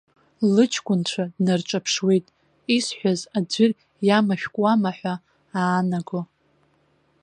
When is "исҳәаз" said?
2.77-3.21